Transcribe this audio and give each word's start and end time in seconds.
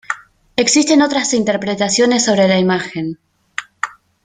Existen 0.55 1.03
otras 1.03 1.31
interpretaciones 1.35 2.25
sobre 2.25 2.47
la 2.47 2.57
imagen. 2.57 3.19